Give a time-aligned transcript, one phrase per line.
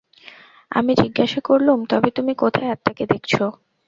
[0.71, 3.33] আমি জিজ্ঞাসা করলুম, তবে তুমি কোথায় আত্মাকে দেখছ?